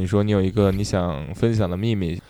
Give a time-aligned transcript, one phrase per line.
[0.00, 2.20] 你说你有一个你想分享的秘密，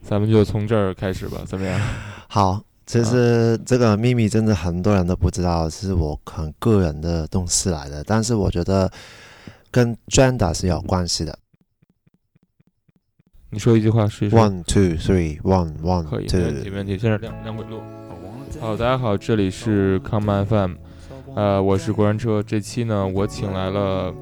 [0.00, 1.80] 咱们就从这儿开始吧，怎么样？
[2.28, 8.88] 好，其实这个秘密真的很多人都不知道，是我很个人的东西来的，但是我觉得
[9.72, 11.36] 跟 gender 是有关系的。
[13.50, 14.36] 你说一句话试一试。
[14.36, 16.96] One two three one one 以，没问题，没问题。
[16.96, 17.80] 现在亮亮轨路。
[18.60, 20.74] 好，大家好，这里是康曼 FM，
[21.34, 22.40] 呃，我是国人车。
[22.42, 24.14] 这期呢，我请来了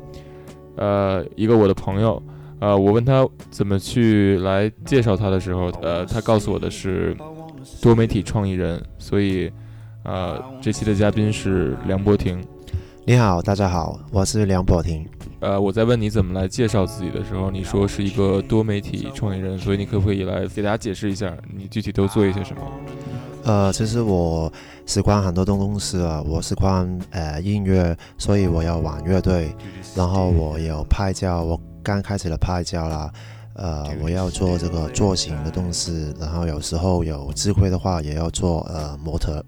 [0.77, 2.23] 呃一个我的朋友，
[2.65, 7.15] 呃，我问他怎么去来介绍他的时候，呃，他告诉我的是
[7.83, 9.53] 多媒体创意人，所以
[10.03, 12.43] 呃，这期的嘉宾是梁博婷。
[13.05, 15.07] 你好，大家好，我是梁博婷。
[15.41, 22.63] 呃，我在问你怎么来介绍自己的时候，你说是一个多媒体创意人，所以你可不可以来给大家解释一下，你具体都做一些什么？
[23.45, 24.51] 呃，其实我
[24.87, 29.55] 喜欢很多东西啊，我喜欢呃音乐，所以我要玩乐队，
[29.95, 33.13] 然后我有拍照，我刚开始的拍照啦，
[33.55, 39.45] 呃，我要做这个做型的东西，然后有时候有机会的话也要做呃模特。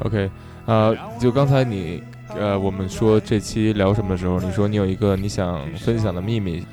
[0.00, 0.28] OK，
[0.66, 2.02] 呃，就刚才你
[2.36, 6.66] 呃，我们说这期聊什么的时候，你说你有一个你想分享的秘密，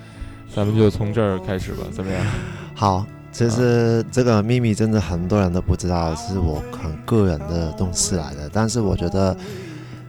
[0.54, 2.26] 咱们就从这儿开始吧，怎么样？
[2.74, 9.38] 好，其实这个秘密真的很多人都不知道，是我很个人的东西来的，但是我觉得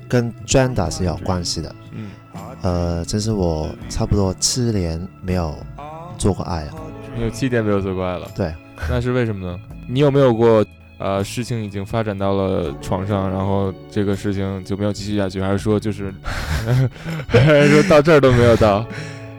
[0.09, 1.75] 跟 gender 是有关系的。
[1.93, 2.11] 嗯，
[2.63, 5.55] 呃，这是我差不多七年没有
[6.17, 6.73] 做过爱了。
[7.17, 8.55] 你有七年没有做过爱了，对，
[8.89, 9.61] 那是为什么呢？
[9.89, 10.65] 你有没有过
[10.99, 16.15] 呃事情已经发展到了床上，然后这个事情就没有继续下去，还是说就是，
[17.29, 18.87] 还是说到这儿都没有到？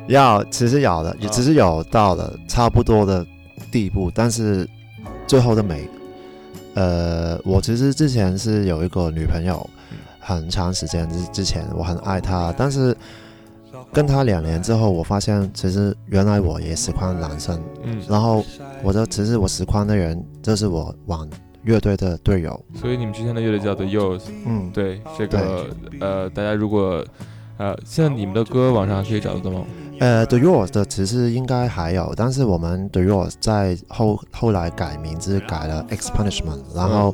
[0.08, 3.25] 要其实有的，也啊只是有到了差不多的
[3.71, 4.67] 地步，但是
[5.25, 5.87] 最后的没。
[6.75, 9.69] 呃，我其实之前是有一个女朋友，
[10.23, 12.95] 很长时间之之前我很爱他，但是
[13.91, 18.43] 跟他两年之后，我发现其实原来我也喜欢男生，嗯，然后
[18.81, 21.30] 我的其实我喜欢的人就是我玩
[21.63, 25.67] 乐队的队友，所以你们之前的乐队叫做 Yours，嗯，对这个
[25.99, 27.05] 呃，大家如果
[27.58, 29.65] 呃，现在你们的歌网上还可以找得到吗？
[29.99, 37.14] 呃，The Yours 的其实应该还有，但是我们 The Yours 在后后来改名字改了 X Punishment，然后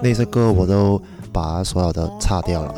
[0.00, 1.02] 那些歌我都
[1.34, 2.74] 把所有的擦掉了，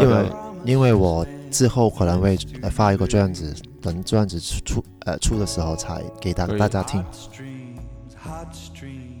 [0.00, 0.32] 因为
[0.64, 7.04] 因为我之后可能会呃发一个专辑，等专辑出出呃出的时候才给大大家听。
[7.04, 9.20] Hot streams, hot streams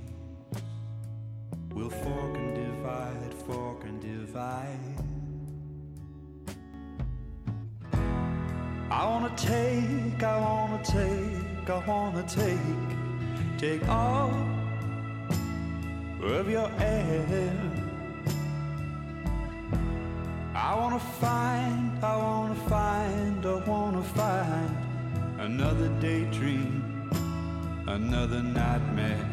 [1.74, 4.80] will fork and divide, fork and divide.
[8.90, 12.56] I wanna take, I wanna take, I wanna take,
[13.58, 14.30] take all
[16.22, 17.87] of your air.
[20.60, 24.76] I wanna find, I wanna find, I wanna find
[25.38, 26.82] another daydream
[27.86, 29.24] another nightmare.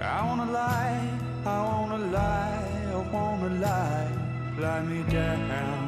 [0.00, 1.10] I wanna lie,
[1.44, 4.10] I wanna lie, I wanna lie,
[4.58, 5.84] lie me down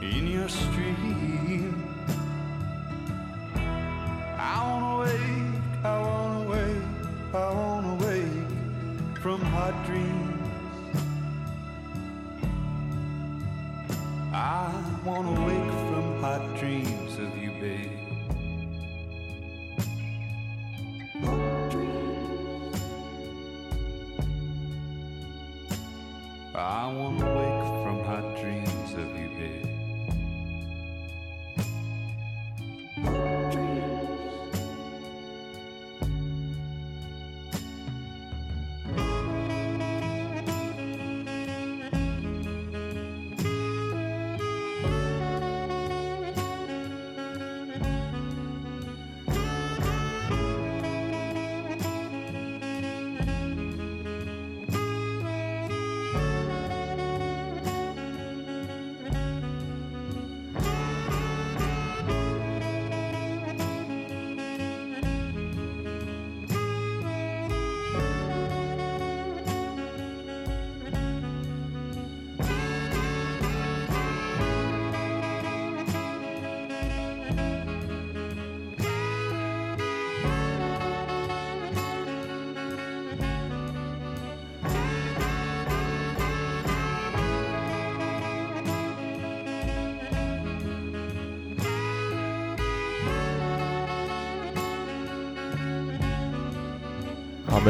[0.00, 1.74] in your stream.
[4.38, 10.29] I wanna wake, I wanna wake, I wanna wake from hot dreams.
[15.04, 15.59] wanna wait.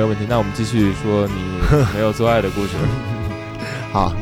[0.00, 0.24] 没有问题。
[0.26, 1.34] 那我们继续说你
[1.92, 2.74] 没有做爱的故事。
[3.92, 4.14] 好，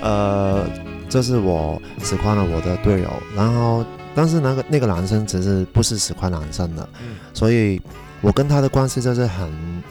[0.00, 0.66] 呃，
[1.08, 7.80] 这是我喜欢了我的队友，然后但是那个那个男生只是不是喜欢男生的，嗯所以
[8.22, 9.82] 我跟他的关系就是很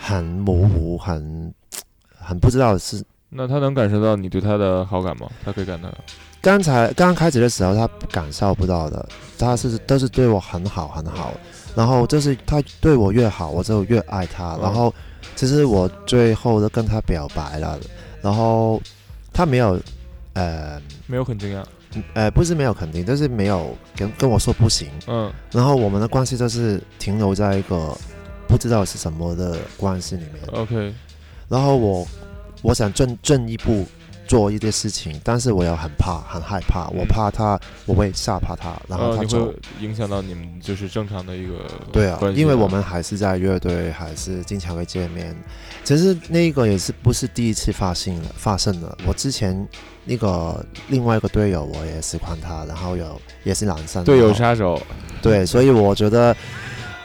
[0.00, 1.54] 很模糊，很
[2.18, 3.00] 很不知道是。
[3.28, 5.28] 那他能感受到你对他的好感吗？
[5.44, 5.88] 他可以感到。
[6.40, 9.08] 刚才刚开始的时候，他感受不到的，
[9.38, 11.32] 他是都是对我很好很好，
[11.76, 14.54] 然后就是他对我越好，我就越爱他。
[14.56, 14.92] 嗯然后
[15.36, 17.78] 其实我最后都跟他表白了，
[18.22, 18.80] 然后
[19.32, 19.78] 他没有，
[20.32, 21.64] 呃没有肯定啊。
[22.14, 24.88] 呃，不是没有肯定，就是没有跟跟我说不行。
[25.06, 27.96] 嗯然后我们的关系就是停留在一个
[28.48, 30.42] 不知道是什么的关系里面。
[30.52, 30.94] ，OK，
[31.48, 32.06] 然后我
[32.62, 33.86] 我想进进一步
[34.26, 39.38] 做一些事情，但是我又很怕，很害怕，我怕他，我会吓怕他，然后呃，他走。
[39.38, 45.34] 你会影响到你们就是正常的一个对啊因为我们还是在乐队，还是经常会见面。
[45.84, 48.96] 其实那个也是不是第一次发生了，发生了。
[49.06, 49.66] 我之前
[50.04, 54.02] 那个另外一个队友，我也喜欢他，然后有也是男生。
[54.04, 54.80] 队友杀手，
[55.22, 56.36] 对，所以我觉得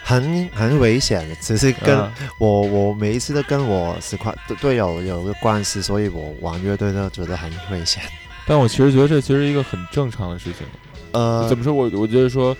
[0.03, 1.35] 很很危险的。
[1.35, 8.03] 只是跟嗯我我每一次都跟我是块队队友有个关系，所以我玩乐队都觉得很危险。
[8.47, 10.65] 但我其实觉得这其实是一个很正常的事情。
[11.11, 11.73] 呃怎，么说？
[11.73, 12.55] 我我觉得说，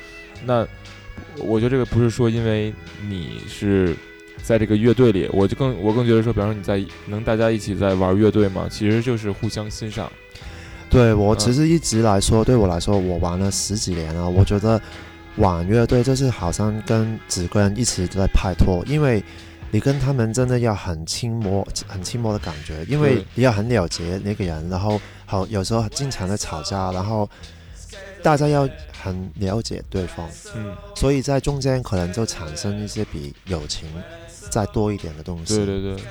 [0.46, 0.68] 那
[1.38, 2.74] 我觉得这个不是说因为
[3.08, 3.96] 你是
[4.44, 10.12] 在这个乐队里，我就更我更觉得说，比方说你在能大家一起在玩乐队嘛，其实就是互相欣赏。
[10.90, 14.30] 对我嗯其实一直来说，对我来说，我玩了十几年了。
[14.30, 14.80] 我觉得
[15.38, 19.24] 玩乐队就是好像跟几个人一起在拍拖，因为
[19.72, 27.30] 你跟他们真的要很亲密、很亲密的感觉，因为你要很了解那个人，然后好有时候经常的吵架，然后
[28.22, 28.68] 大家要
[29.02, 33.88] 很了解对方，嗯，所以在中间可能就产生一些比友情
[34.50, 35.56] 再多一点的东西。
[35.56, 36.04] 对对对。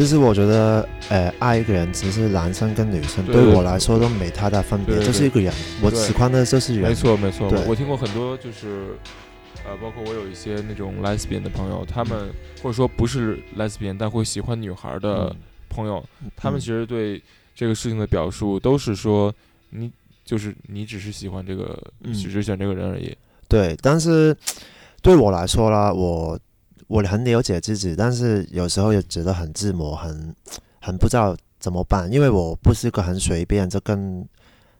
[0.00, 5.52] 其实我觉得，呃，爱一个人，其实男生跟女生对我来说都没太大分别，就是一个人。
[5.82, 6.88] 我喜欢的就是人。
[6.88, 7.58] 没错没错，对。
[7.58, 8.94] 我我听过很多就是，
[9.62, 12.30] 呃，包括我有一些那种 lesbian 的朋友，他们
[12.62, 15.36] 或者说不是 lesbian 但会喜欢女孩的嗯。
[15.68, 16.02] 朋友，
[16.34, 17.22] 他们嗯其实对
[17.54, 19.30] 这个事情的表述都是说，
[19.68, 19.90] 你
[20.24, 22.14] 就是你只是喜欢这个，嗯。
[22.14, 23.14] 只是喜欢这个人而已。
[23.46, 24.34] 对，但是
[25.02, 26.38] 对我来说啦，我
[26.90, 30.34] 我很了解自己，但是有时候也觉得很自摸，很
[30.80, 34.26] 很不知道怎么办，因为我不是个很随便就跟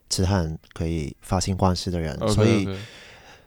[0.09, 2.69] 其他人可以发生关系的人所以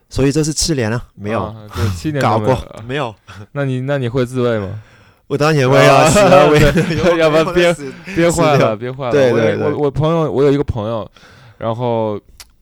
[0.08, 3.14] 所以这是七年了，没有、啊对，七年搞过， 没有。
[3.52, 4.82] 那你那你会自慰吗？
[5.28, 6.10] 我当然会啊，
[6.48, 6.62] 我也
[7.20, 7.76] 要不然憋
[8.16, 9.12] 憋坏了，憋坏了。
[9.12, 11.10] 对对对我我我朋友，我有一个朋友，
[11.58, 12.18] 然后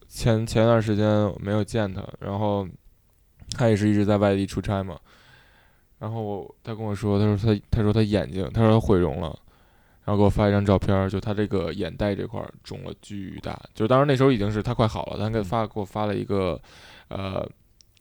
[0.09, 2.67] 前前段时间没有见他，然后
[3.55, 4.95] 他也是一直在外地出差嘛。
[6.01, 9.27] 然后我他跟我说，他说他他说他眼睛，他说他毁容了，
[10.03, 16.59] 然后给我发一张照片，就他这个眼袋这块肿了巨大，就当时那时候已经是他快好了，他给发给我发了一个
[17.09, 17.47] 呃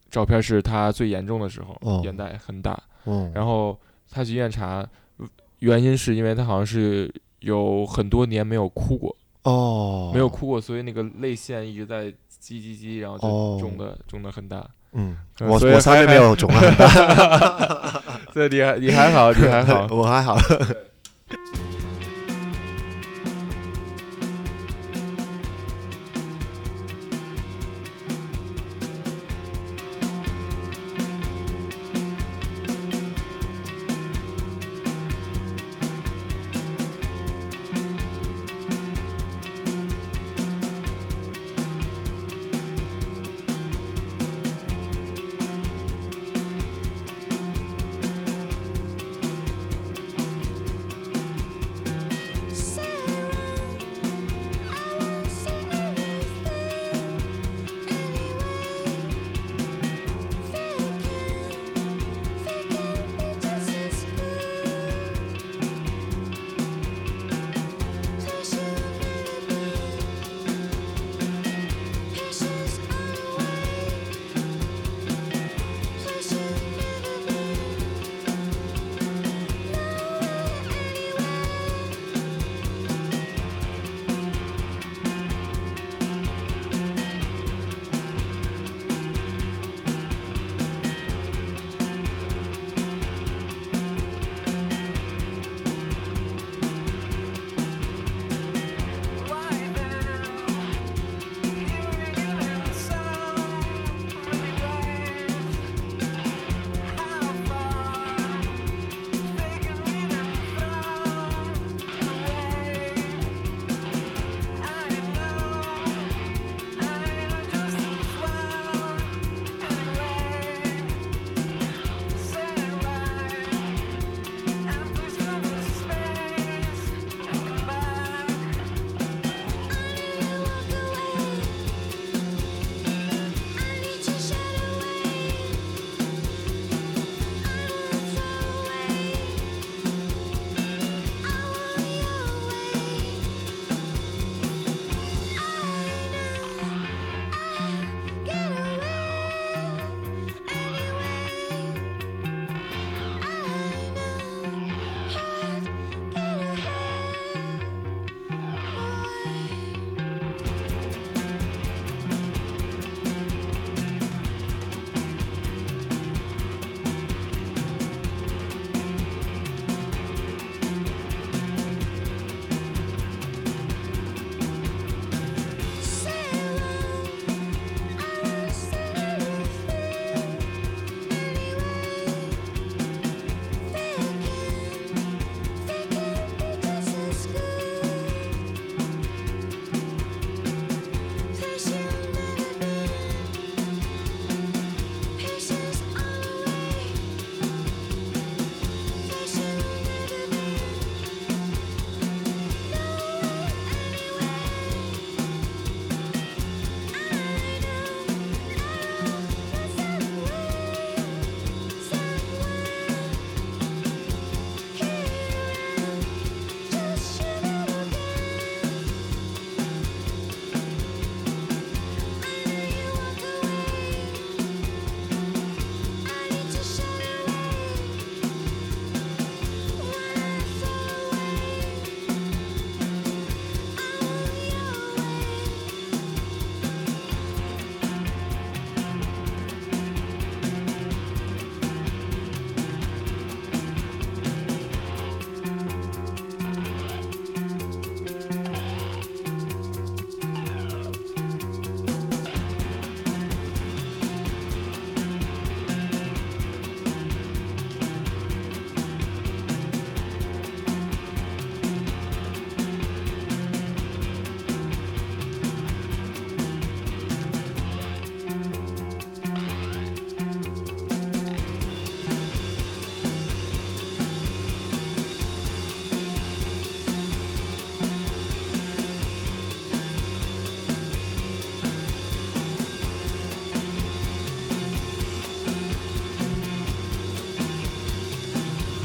[0.09, 3.79] 照片，是他最严重的时候，哦眼袋很大，嗯，然后
[4.09, 4.83] 他去医院查，
[5.59, 14.67] 原因是因为他好像是有很多年没有哭过，哦，没有，哭过，所以那个泪腺一直在积积积，然后哦就肿的肿的很大。
[14.93, 18.01] 嗯，我我上面没有肿得很大，
[18.33, 19.87] 对，你还你还好，你还好。
[19.91, 20.37] 我还好。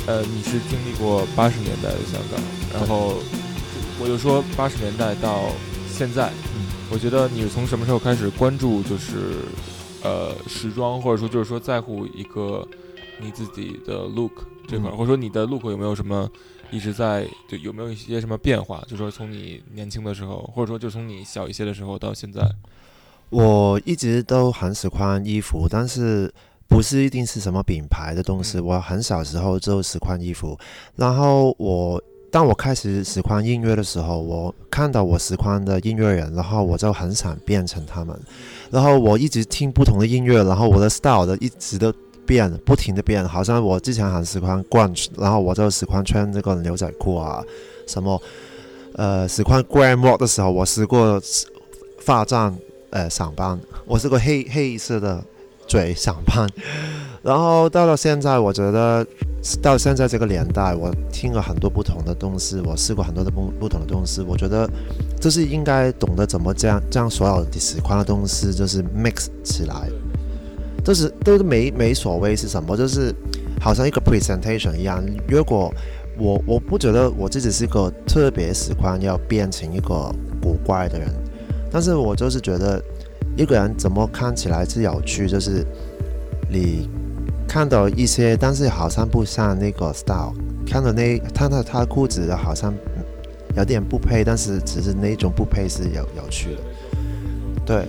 [0.06, 2.40] 呃，你是经历过八十年代的香港，
[2.72, 3.16] 然后
[4.00, 5.50] 我就说八十年代到
[5.90, 6.66] 现在，嗯。
[6.88, 9.38] 我觉得你是从什么时候开始关注就是
[10.04, 12.66] 呃时装，或者说就是说在乎一个
[13.20, 14.96] 你自己的 look 这块儿，嗯。
[14.96, 16.30] 或者说你的 look 有没有什么
[16.70, 18.84] 一直在就有没有一些什么变化？
[18.86, 22.48] 就说从你年轻的时候，或者说就从你小一些的时候到现在，
[23.30, 26.32] 我一直都很喜欢衣服，但是
[26.68, 28.58] 不是一定是什么品牌的东西。
[28.58, 30.58] 嗯我很小时候就喜欢衣服，
[30.96, 38.18] 然后我当我开始喜欢音乐的时候，我看到我喜欢的音乐人，然后我就很想变成他们。
[38.70, 41.92] 然后我一直听不同的音乐，然后我的 style 的一直都
[42.26, 43.26] 变，不停的变。
[43.26, 47.42] 好像我之前很喜欢 grunge，然后我就喜欢穿这个牛仔裤啊，
[47.86, 48.20] 什么
[48.94, 51.22] 呃喜欢 glam rock 的时候，我试过
[52.00, 52.54] 发站
[52.90, 55.24] 呃上班，我是个黑黑色的
[55.66, 56.48] 嘴上班。
[57.22, 59.04] 然后到了现在，我觉得
[59.60, 64.68] 到现在这个年代，我听了很多不同的东西，我试过很多的不不同的东西，我觉得
[65.20, 69.90] 就是应该懂得怎么将将所有你喜欢的东西就是 mix 起来，
[70.84, 73.12] 就是都没没所谓是什么，就是
[73.60, 75.04] 好像一个 presentation 一样。
[75.26, 75.74] 如果
[76.16, 81.08] 我我不觉得我自己是一个特别喜欢要变成一个古怪的人，
[81.72, 82.80] 但是我就是觉得
[83.36, 85.64] 一个人怎么看起来是有趣，就是
[86.50, 86.88] 你
[87.46, 90.32] 看到一些，但是好像不像那个 style，
[90.66, 92.74] 看到那看到他裤子好像
[93.56, 96.62] 有点不配，但是只是那种不配是有有趣的，
[97.64, 97.86] 对，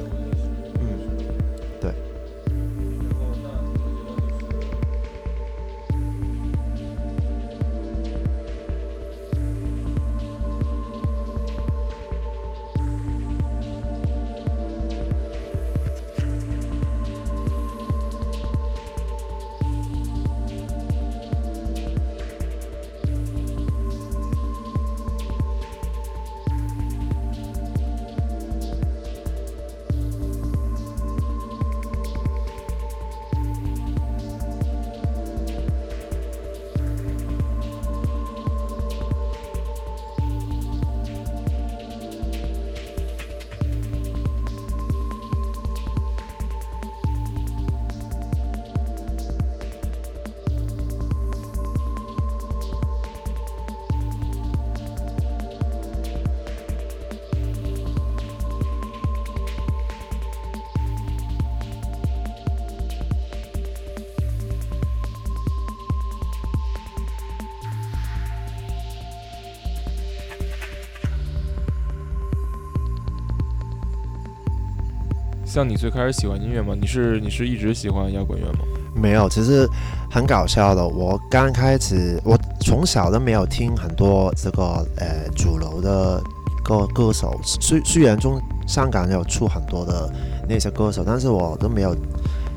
[75.48, 76.75] 像你最开始喜欢音乐吗？
[76.79, 78.60] 你是你是一直喜欢摇滚乐吗？
[78.94, 79.66] 没有，其实
[80.12, 80.86] 很搞笑的。
[80.86, 86.22] 我刚开始，我从小都没有听很多这个呃主流的
[86.66, 90.12] 歌歌手，虽虽然中香港有出很多的
[90.50, 91.96] 那些歌手，但是我都没有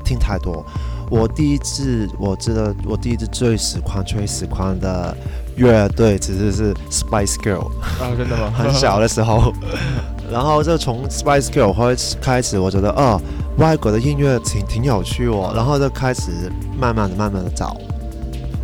[0.05, 0.67] 听太多。
[1.09, 5.17] 我第一次我记得，我第一次最喜欢最喜欢的
[5.57, 7.69] 乐队其实是 Spice Girl。
[8.01, 8.53] 啊，真的吗？
[8.53, 9.53] 很小的时候，
[10.31, 13.21] 然后就从 Spice Girl 开始开始，我觉得哦，
[13.59, 16.31] 外国的音乐挺挺有趣哦，然后就开始
[16.79, 17.77] 慢慢的、慢慢的找。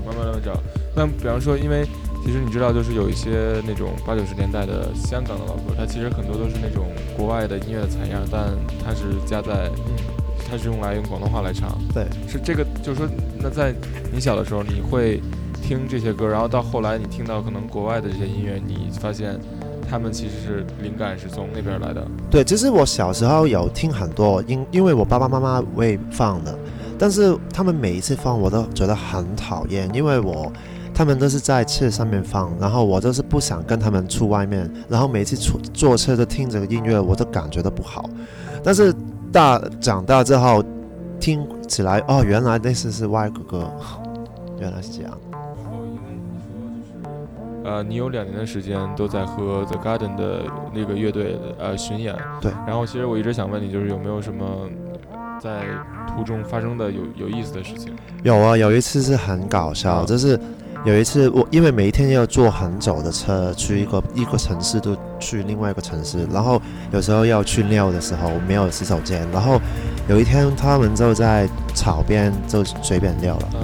[0.07, 0.59] 慢慢的找。
[0.95, 1.85] 那比方说，因为
[2.25, 8.49] 其实你知道，就是有一些那种八九十年代的香港的老歌，它其实很多都是那种国外的音乐的采样，但
[8.85, 9.69] 它是加在，
[10.49, 11.77] 它是用来用广东话来唱。
[11.93, 13.75] 对，是这个，就是说，那在
[14.13, 15.21] 你小的时候，你会
[15.63, 19.39] 听这些歌，然后到后来你听到可能国外的这些音乐，你发现
[19.89, 22.07] 他们其实是灵感是从那边来的。
[22.31, 26.57] 对，其实我小时候有听很多，因因为我爸爸妈妈会放的，
[26.99, 30.53] 但是他们每一次放我都觉得很讨厌，因为我
[30.95, 38.09] 他们都是在车上面放，然后我就是不想跟他们出外面，然后每次出坐车都听这个音乐，我都感觉到不好。
[38.65, 38.95] 但是
[39.31, 40.65] 大长大之后
[41.21, 43.71] 听起来，哦，原来那是是外国歌，
[44.59, 45.13] 原来是这样。
[47.67, 52.53] 呃，你有两年的时间都在和 The Garden 的那个乐队呃巡演，对。
[52.65, 54.69] 然后其实我一直想问你，就是有没有什么
[55.43, 55.65] 在
[56.07, 57.93] 途中发生的有有意思的事情？
[58.23, 60.39] 有啊，有一次是很搞笑，嗯就是
[60.85, 69.61] 有一次我因为每一天要坐很久的车去一个一个城市都去另外一个城市，然后有时候要去尿的时候没有洗手间，然后
[70.09, 73.61] 有一天他们就在草边就随便尿了，嗯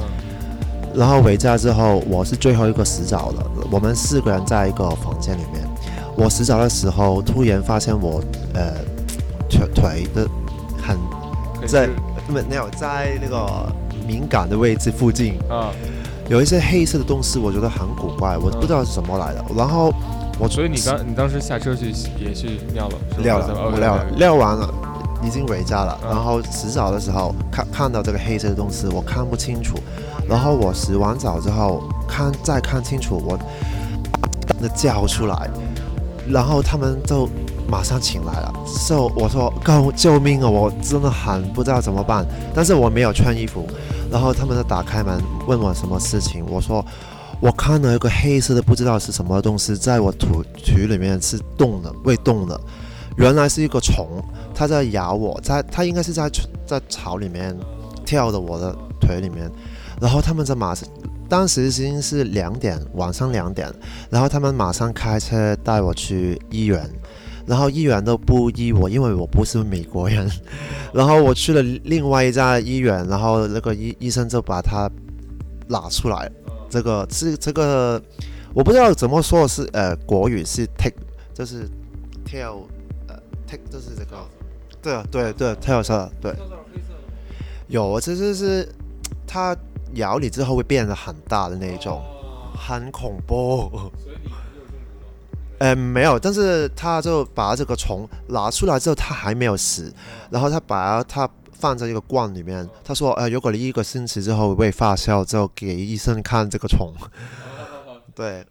[0.94, 5.62] 然后回家之后我是最后一个洗澡的，我们四个人在一个房间里面，
[6.16, 8.22] 我洗澡的时候突然发现我
[8.55, 8.74] 呃
[9.48, 10.28] 腿腿的
[10.83, 10.98] 很
[11.66, 11.88] 在
[12.28, 13.66] 没没有在那个
[14.07, 15.38] 敏感的位置附近。
[15.48, 15.70] 啊，
[16.28, 19.44] 有一些黑色的东西，我觉得很古怪，我不知道是什么来的。
[19.57, 19.92] 然后
[20.38, 24.68] 我所以你刚你当时下车去也去尿了，是吧撂了，我撂了，尿完了，
[25.24, 25.98] 已经回家了。
[26.02, 29.78] 嗯然后洗澡的时候看看到这个黑色的东西，我看不清楚。
[30.28, 33.38] 然后我洗完澡之后看再看清楚，我
[34.61, 35.50] 的叫出来，
[36.28, 37.28] 然后他们就
[37.68, 38.52] 马上请来了。
[38.66, 40.48] so 我说救救命啊！
[40.48, 43.66] 我真的很不知道怎么办，但是我没有穿衣服。
[44.11, 46.85] 然后他们就打开门问我什么事情，我说
[47.40, 52.61] 我看到一个黑色的不知道是什么东西在我肚腿里面是动的，会动的。
[53.16, 54.06] 原来是一个虫，
[54.54, 56.30] 它在咬我，在它应该是在
[56.66, 57.56] 在草里面
[58.04, 59.50] 跳到我的腿里面，
[60.03, 60.88] 然后他们在马上，
[61.29, 63.73] 当时已经是两点，晚上两点，
[64.11, 66.85] 然后他们马上开车带我去医院，
[67.47, 70.29] 然后医院都不医我，因为我不是美国人，
[70.93, 74.91] 然后我去了另外一家医院，然后那个医医生就把它
[75.69, 76.29] 拿出来，
[76.69, 78.03] 这个是这个
[78.53, 80.97] 我不知道怎么说是呃国语是 take
[81.33, 81.69] 就是
[82.25, 82.61] 跳
[83.07, 83.15] 呃
[83.47, 84.17] take 就是这个
[84.83, 86.35] 对啊对对跳色对
[87.69, 88.69] 有其实是
[89.27, 89.57] 他
[89.94, 92.02] 咬你之后会变得很大的那一种，
[92.57, 93.70] 很恐怖。
[95.59, 99.94] 呃，没有，但是他就把这个虫拿出来之后，他还没有死，
[100.28, 102.68] 然后他把它放在一个罐里面。
[102.83, 106.92] 他说，呃，如果你一个星期之后会发酵，就给医生看这个虫。
[108.12, 108.44] 对，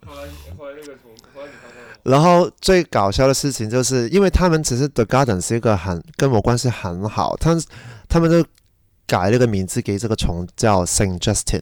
[2.02, 7.62] 然后最搞笑的事情就是，因为他们只是 The Garden 是一个很跟我关系很好，他们
[8.08, 8.42] 他们就
[9.12, 11.60] 改了个名字给这个虫叫 Saint Justin，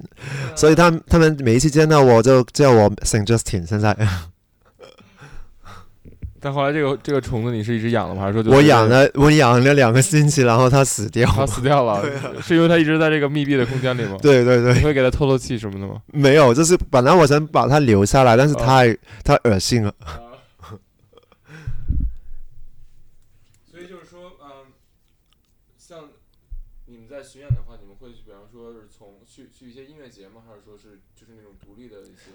[0.54, 3.66] 所以他他们每一次见到我就叫我 Saint Justin。
[3.66, 3.96] 现在
[6.38, 8.22] 但后来这个这个虫子你是一直养了吗？
[8.22, 11.44] 还是说就我养了我养了两个星期，然后它死掉它。
[11.44, 12.00] 死掉了？
[12.40, 14.16] 是因为它一直在这个密闭的空间里吗？
[14.22, 16.00] 对对对你，会给它透透气什么的吗？
[16.06, 19.92] 没有，就是本来我想把它留下来，但是太、太恶心了。
[23.70, 24.72] 所以就是说，嗯，
[25.76, 26.08] 像
[26.86, 30.40] 你们在巡演的话，你们会去，比方说是从去去一些音乐节吗？
[30.48, 32.32] 还是说是就是那种独立的一些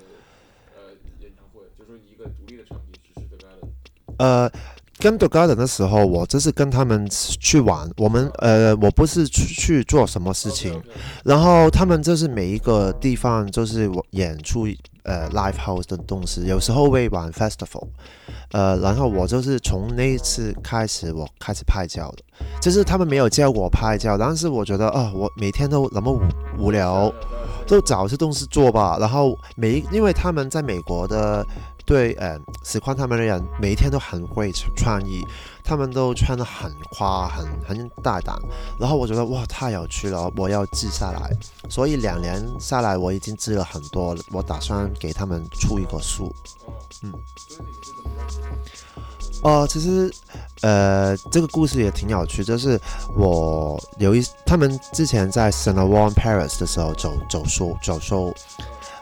[0.78, 3.69] 呃演唱会，就是说一个独立的场地，只是 The Garden。
[4.17, 4.51] 呃，
[4.99, 7.89] 跟 The Garden 的时候，我就是跟他们去玩。
[7.97, 10.81] 我们呃，我不是去去做什么事情
[11.23, 14.65] 然后他们就是每一个地方就是我演出
[15.03, 17.88] 呃 live house 的东西，有时候会玩 festival，
[18.51, 22.23] 呃，然后我就是从那一次开始，我开始拍照的。
[22.61, 26.21] 就是他们没有教我拍照，但是我觉得啊、我每天都那么无
[26.65, 27.13] 无聊，
[27.65, 28.97] 就找些东西做吧。
[28.99, 31.45] 然后每，因为他们在美国的
[31.86, 35.23] 对，嗯，喜欢他们的人每一天都很会创意，
[35.63, 38.36] 他们都穿得很夸，很很大胆。
[38.80, 41.32] 然后我觉得哇，太有趣了，我要记下来。
[41.69, 44.15] 所以两年下来，我已经记了很多。
[44.32, 46.34] 我打算给他们出一个书。
[47.04, 47.13] 嗯。
[49.41, 50.12] 哦，其实，
[50.62, 52.80] 呃，这个故事也挺有趣，就是
[53.15, 58.34] 我有一他们之前在 s a n a w a n Paris 的时候走走 show 走 show，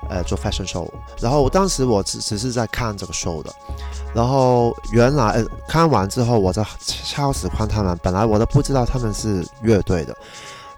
[0.10, 0.86] 呃，做 fashion show，
[1.22, 3.54] 然后当时我只只是在看这个 show 的，
[4.14, 10.16] 然后原来、看完之后，我就超喜欢他们，本来我都不知道他们是乐队的。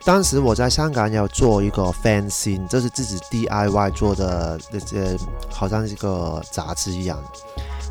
[0.03, 5.17] 当时我在香港要做一个 fan scene，就是自己 DIY 做的那些，
[5.49, 7.17] 好像一个杂志一样。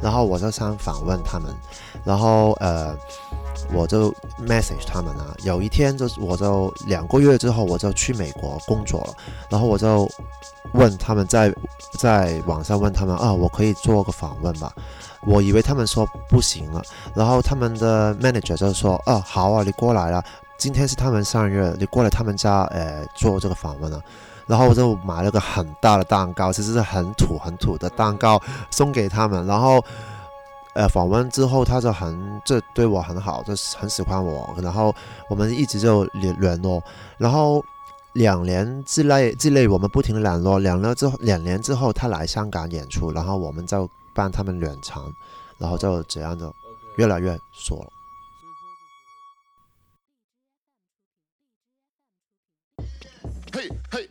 [0.05, 1.51] 然后我就想访问他们，
[2.05, 2.95] 然后呃，
[3.73, 4.11] 我就
[4.47, 5.35] message 他们啊。
[5.45, 9.15] 有一天就是我就两个月之后我就去美国工作了，
[9.49, 10.07] 然后我就
[10.75, 11.51] 问他们在
[11.99, 14.71] 在网上问他们啊，我可以做个访问吧？
[15.27, 16.83] 我以为他们说不行了，
[17.15, 20.23] 然后他们的 manager 就说啊，好啊，你过来了，
[20.59, 23.99] 今天是他们生日，你过来他们家呃做这个访问啊。
[24.47, 29.47] 然后我就买了个很大的蛋糕，其实是很土很土的蛋糕送给他们。
[29.47, 29.83] 然后，
[30.75, 34.55] 呃，访问之后他就很这对我很好，就很喜欢我。
[34.63, 34.95] 然后
[35.29, 36.83] 我们一直就联联络。
[37.19, 37.65] 然后
[38.15, 40.59] 两年之内之内我们不停的联络。
[40.59, 45.13] 两年之后，两年之后他来香港演出，然后我们就帮他们远场，
[45.59, 46.53] 然后就这样就
[46.99, 47.89] 越来越熟了。
[53.53, 54.11] 嘿嘿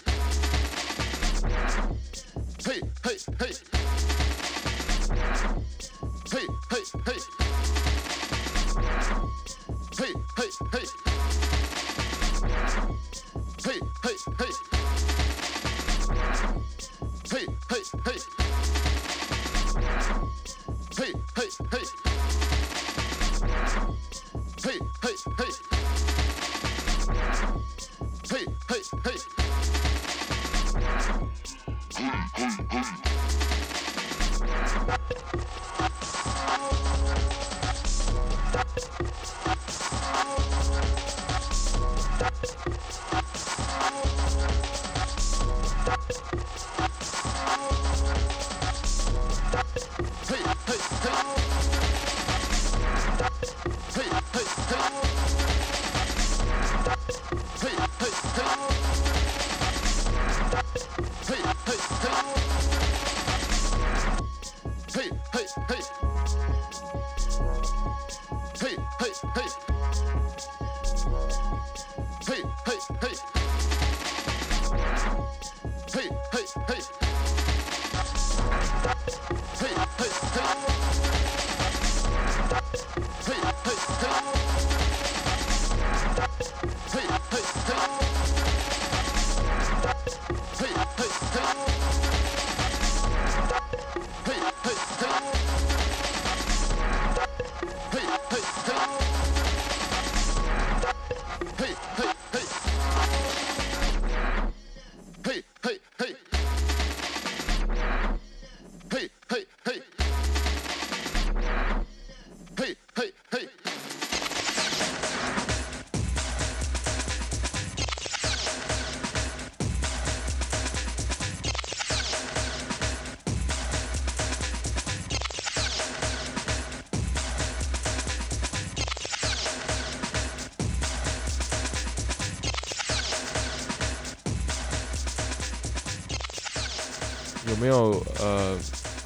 [137.61, 138.57] 没有呃，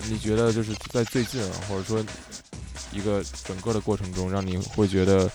[0.10, 2.02] 你觉得就是在最近啊，或者说
[2.94, 5.30] 一个整个的过程中，让你会觉得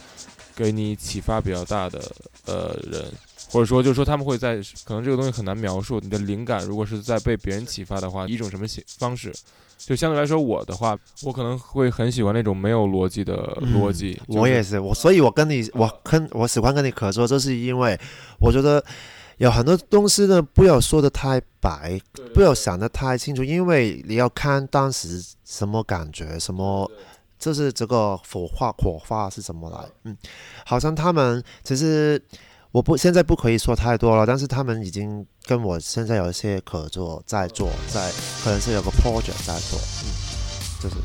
[0.56, 2.00] 给你启发比较大的
[2.46, 3.04] 呃人，
[3.50, 9.30] 或者说就是说他们会在可能这个东西很难描述，你的灵感如果是在被别人启发的话，一种什么形方式？
[9.78, 14.12] 就相对来说，我的话，我可能会很喜欢那种没有逻辑的逻辑。
[14.28, 17.98] 就是我也是，我所以，我跟你，我跟我喜欢跟你合作，这是因为
[18.38, 18.84] 我觉得
[19.40, 21.98] 有很多东西呢，不要说的太白，
[22.34, 26.90] 不要想的太清楚，因为你要看当时什么感觉，什么，
[27.38, 30.14] 就是这个火化火化是怎么来，嗯，
[30.66, 32.22] 好像他们其实
[32.70, 38.12] 我不现在不可以说太多了，但是他们已经跟我现在有一些合作在做，在
[38.44, 40.12] 可能是有个 project 在做，嗯，
[40.82, 40.96] 就是。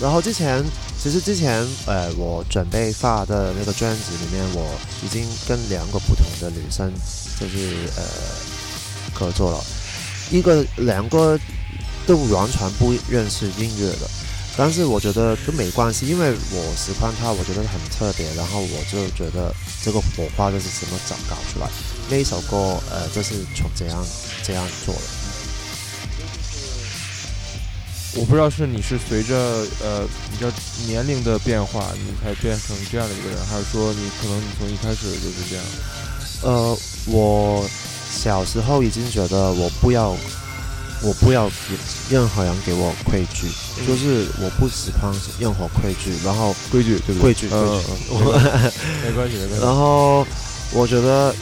[0.00, 0.64] 然后之前，
[1.04, 4.66] 其实之前，呃，我准备发的那个专辑里面，我
[5.04, 6.90] 已经跟两个不同的女生，
[7.38, 8.02] 就是呃
[9.12, 9.62] 合作了，
[10.30, 11.38] 一个两个
[12.06, 14.08] 都完全不认识音乐的，
[14.56, 21.68] 但是我觉得都没关系，因为我喜欢她，我觉得很特别，然后我就觉得这个火花就是怎么找搞出来，
[22.08, 24.02] 那一首歌，呃，就是从这样
[24.42, 25.23] 这样做的。
[28.16, 29.34] 我不知道是你是随着
[29.82, 30.52] 呃你的
[30.86, 35.64] 年龄的变化，你才变成这样的一个人，还是说你可能你从一开始就是这样？
[36.42, 37.66] 呃，我
[38.10, 40.16] 小时候已经觉得我不要，
[41.02, 41.54] 我不要给
[42.08, 43.48] 任何人给我规矩，
[43.86, 47.22] 就是我不喜欢任何规矩，然后规矩对不对？
[47.22, 48.74] 规矩嗯规矩
[49.04, 49.64] 没关系没关系。
[49.64, 50.24] 然后
[50.72, 51.34] 我觉得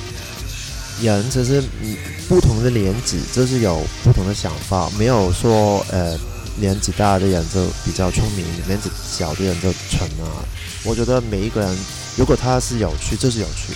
[1.02, 1.96] 人其实嗯
[2.28, 6.16] 不同的年纪就是有不同的想法，没有说呃
[6.56, 10.44] 年纪大的人就比较聪明，年纪小的人就蠢啊。
[10.84, 11.76] 我觉得每一个人
[12.16, 13.72] 如果他是有趣就是有趣，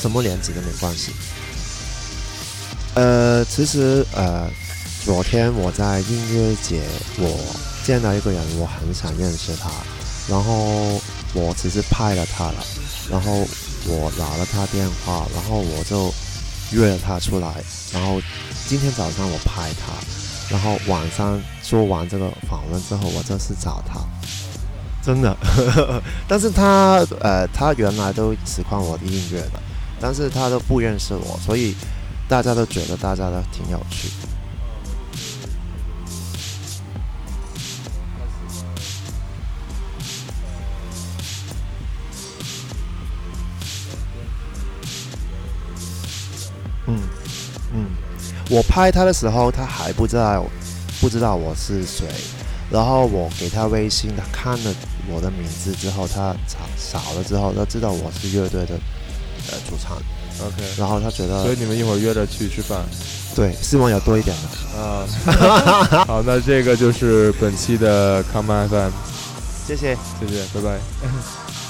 [0.00, 1.12] 什么年纪都没关系。
[2.94, 4.50] 呃，其实呃，
[5.04, 6.82] 昨天我在音乐节，
[7.18, 7.38] 我
[7.84, 9.70] 见到一个人，我很想认识他，
[10.28, 11.00] 然后
[11.32, 12.64] 我其实拍了他了，
[13.08, 13.46] 然后
[13.86, 16.12] 我拿了他电话，然后我就
[16.72, 18.20] 约了他出来，然后
[18.66, 19.92] 今天早上我拍他，
[20.50, 24.00] 然后晚上做完这个访问之后，我就去找他，
[25.02, 25.36] 真的，
[26.26, 29.60] 但是他呃，他原来都喜欢我的音乐的，
[30.00, 31.74] 但是他都不认识我，所以
[32.28, 34.08] 大家都觉得大家都挺有趣。
[34.24, 34.29] 嗯
[48.50, 50.44] 我拍他的时候，他还不知道
[51.00, 52.04] 不知道我是谁，
[52.70, 54.74] 然后我给他微信，他看了
[55.08, 58.74] 我的名字之后，他扫扫了之后，他知道我是乐队的
[59.50, 59.96] 呃主唱
[60.44, 62.80] ，OK，然后他觉得所以你们一会儿约着去吃饭
[63.36, 64.78] 对，希望要多一点的。
[64.78, 65.06] 啊。
[66.06, 68.90] 好，那这个就是本期的 Come FM，
[69.66, 69.96] 谢谢。
[70.18, 70.78] 谢谢，拜拜。